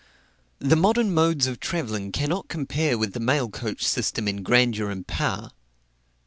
[0.57, 5.05] The modern modes of travelling cannot compare with the mail coach system in grandeur and
[5.05, 5.51] power.